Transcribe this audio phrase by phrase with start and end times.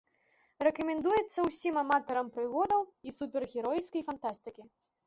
[0.67, 4.63] Рэкамендуецца ўсім аматарам прыгодаў і супергеройскай фантастыкі.